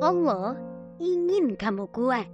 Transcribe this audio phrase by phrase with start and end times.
[0.00, 0.56] Allah
[0.96, 2.24] ingin kamu kuat.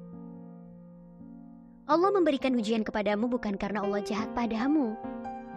[1.90, 4.94] Allah memberikan ujian kepadamu bukan karena Allah jahat padamu,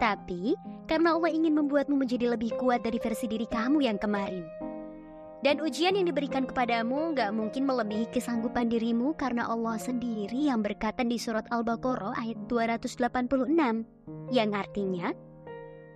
[0.02, 0.58] tapi
[0.90, 4.42] karena Allah ingin membuatmu menjadi lebih kuat dari versi diri kamu yang kemarin.
[5.46, 11.06] Dan ujian yang diberikan kepadamu gak mungkin melebihi kesanggupan dirimu karena Allah sendiri yang berkata
[11.06, 15.14] di surat Al-Baqarah ayat 286 yang artinya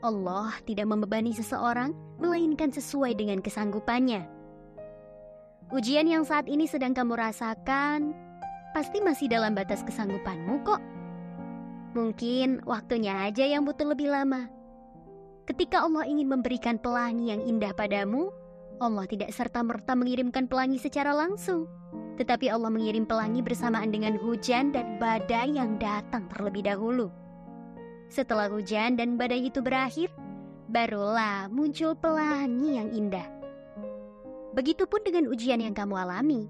[0.07, 1.91] Allah tidak membebani seseorang
[2.23, 4.34] melainkan sesuai dengan kesanggupannya.
[5.75, 8.15] Ujian yang saat ini sedang kamu rasakan
[8.79, 10.79] pasti masih dalam batas kesanggupanmu kok.
[11.99, 14.47] Mungkin waktunya aja yang butuh lebih lama.
[15.51, 18.31] Ketika Allah ingin memberikan pelangi yang indah padamu,
[18.79, 21.67] Allah tidak serta-merta mengirimkan pelangi secara langsung,
[22.23, 27.11] tetapi Allah mengirim pelangi bersamaan dengan hujan dan badai yang datang terlebih dahulu.
[28.15, 30.15] Setelah hujan dan badai itu berakhir,
[30.71, 33.34] barulah muncul pelangi yang indah.
[34.55, 36.47] Begitupun dengan ujian yang kamu alami.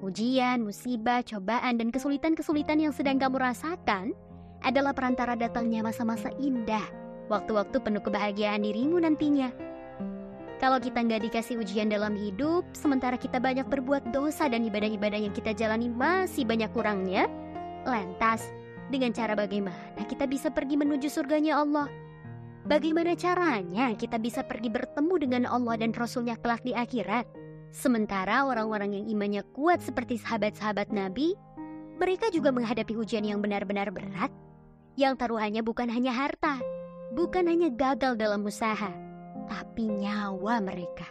[0.00, 4.16] Ujian, musibah, cobaan, dan kesulitan-kesulitan yang sedang kamu rasakan
[4.64, 6.82] adalah perantara datangnya masa-masa indah,
[7.28, 9.52] waktu-waktu penuh kebahagiaan dirimu nantinya.
[10.56, 15.36] Kalau kita nggak dikasih ujian dalam hidup, sementara kita banyak berbuat dosa dan ibadah-ibadah yang
[15.36, 17.28] kita jalani masih banyak kurangnya,
[17.84, 18.48] lantas
[18.88, 22.07] dengan cara bagaimana kita bisa pergi menuju surganya Allah?
[22.68, 27.24] Bagaimana caranya kita bisa pergi bertemu dengan Allah dan Rasulnya kelak di akhirat?
[27.72, 31.32] Sementara orang-orang yang imannya kuat seperti sahabat-sahabat Nabi,
[31.96, 34.28] mereka juga menghadapi ujian yang benar-benar berat,
[35.00, 36.60] yang taruhannya bukan hanya harta,
[37.16, 38.92] bukan hanya gagal dalam usaha,
[39.48, 41.08] tapi nyawa mereka.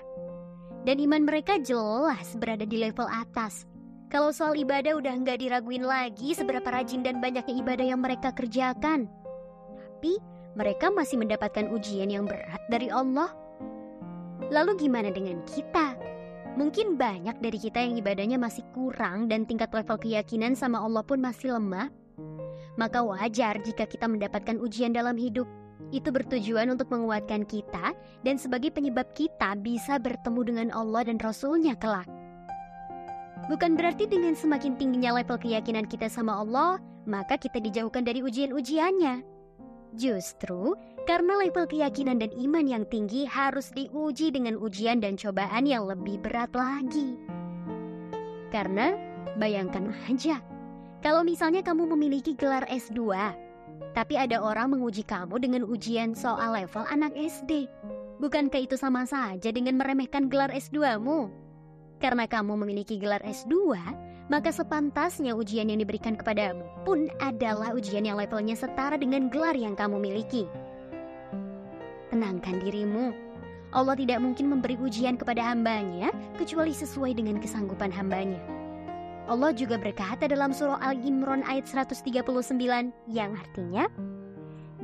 [0.85, 3.65] Dan iman mereka jelas berada di level atas.
[4.13, 9.09] Kalau soal ibadah udah nggak diraguin lagi seberapa rajin dan banyaknya ibadah yang mereka kerjakan.
[9.73, 13.29] Tapi mereka masih mendapatkan ujian yang berat dari Allah.
[14.49, 15.93] Lalu gimana dengan kita?
[16.57, 21.21] Mungkin banyak dari kita yang ibadahnya masih kurang dan tingkat level keyakinan sama Allah pun
[21.21, 21.93] masih lemah.
[22.73, 25.45] Maka wajar jika kita mendapatkan ujian dalam hidup.
[25.93, 27.93] Itu bertujuan untuk menguatkan kita
[28.25, 32.09] dan sebagai penyebab kita bisa bertemu dengan Allah dan Rasulnya kelak.
[33.45, 39.36] Bukan berarti dengan semakin tingginya level keyakinan kita sama Allah, maka kita dijauhkan dari ujian-ujiannya.
[39.97, 40.77] Justru
[41.09, 46.21] karena level keyakinan dan iman yang tinggi harus diuji dengan ujian dan cobaan yang lebih
[46.21, 47.17] berat lagi.
[48.53, 48.93] Karena
[49.41, 50.37] bayangkan aja,
[51.01, 53.09] kalau misalnya kamu memiliki gelar S2,
[53.97, 57.65] tapi ada orang menguji kamu dengan ujian soal level anak SD.
[58.21, 61.29] Bukankah itu sama saja dengan meremehkan gelar S2-mu?
[61.97, 63.73] Karena kamu memiliki gelar S2,
[64.27, 69.75] maka sepantasnya ujian yang diberikan kepadamu pun adalah ujian yang levelnya setara dengan gelar yang
[69.75, 70.43] kamu miliki.
[72.11, 73.15] Tenangkan dirimu.
[73.75, 78.39] Allah tidak mungkin memberi ujian kepada hambanya kecuali sesuai dengan kesanggupan hambanya.
[79.27, 82.31] Allah juga berkata dalam surah Al-Imran ayat 139
[83.11, 83.91] yang artinya,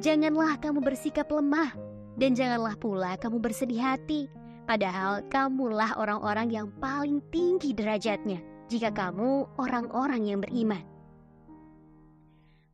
[0.04, 1.72] Janganlah kamu bersikap lemah
[2.20, 4.28] dan janganlah pula kamu bersedih hati,
[4.68, 10.84] padahal kamulah orang-orang yang paling tinggi derajatnya jika kamu orang-orang yang beriman.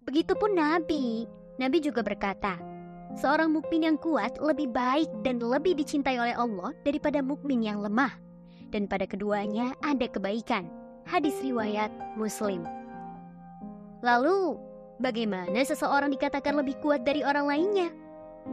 [0.05, 1.29] Begitupun Nabi,
[1.61, 2.57] Nabi juga berkata,
[3.17, 8.13] seorang mukmin yang kuat lebih baik dan lebih dicintai oleh Allah daripada mukmin yang lemah.
[8.69, 10.69] Dan pada keduanya ada kebaikan.
[11.09, 12.61] Hadis riwayat Muslim.
[14.06, 14.61] Lalu,
[15.01, 17.89] bagaimana seseorang dikatakan lebih kuat dari orang lainnya?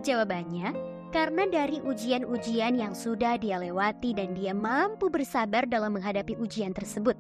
[0.01, 0.73] Jawabannya,
[1.11, 7.15] karena dari ujian-ujian yang sudah dia lewati dan dia mampu bersabar dalam menghadapi ujian tersebut.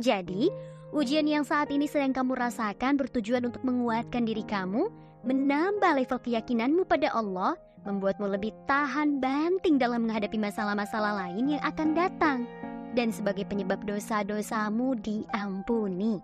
[0.00, 0.48] Jadi,
[0.92, 4.88] ujian yang saat ini sedang kamu rasakan bertujuan untuk menguatkan diri kamu,
[5.22, 7.54] menambah level keyakinanmu pada Allah,
[7.86, 12.38] membuatmu lebih tahan banting dalam menghadapi masalah-masalah lain yang akan datang
[12.92, 16.20] dan sebagai penyebab dosa-dosamu diampuni.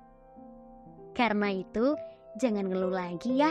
[1.17, 1.99] Karena itu,
[2.39, 3.51] jangan ngeluh lagi ya.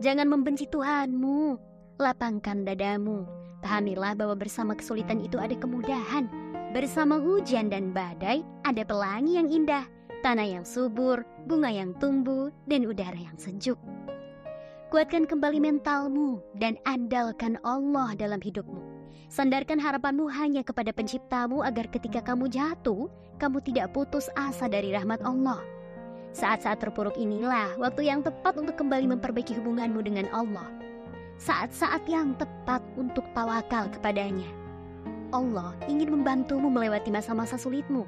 [0.00, 1.73] Jangan membenci Tuhanmu.
[1.94, 3.22] Lapangkan dadamu.
[3.62, 6.26] Pahamilah bahwa bersama kesulitan itu ada kemudahan.
[6.74, 9.86] Bersama hujan dan badai ada pelangi yang indah,
[10.26, 13.78] tanah yang subur, bunga yang tumbuh, dan udara yang sejuk.
[14.90, 18.82] Kuatkan kembali mentalmu dan andalkan Allah dalam hidupmu.
[19.30, 23.06] Sandarkan harapanmu hanya kepada penciptamu agar ketika kamu jatuh,
[23.38, 25.62] kamu tidak putus asa dari rahmat Allah.
[26.34, 30.66] Saat-saat terpuruk inilah waktu yang tepat untuk kembali memperbaiki hubunganmu dengan Allah.
[31.34, 34.46] Saat-saat yang tepat untuk tawakal kepadanya.
[35.34, 38.06] Allah ingin membantumu melewati masa-masa sulitmu.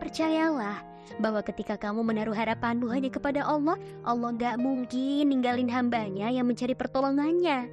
[0.00, 0.80] Percayalah
[1.20, 6.72] bahwa ketika kamu menaruh harapanmu hanya kepada Allah, Allah gak mungkin ninggalin hambanya yang mencari
[6.72, 7.68] pertolongannya.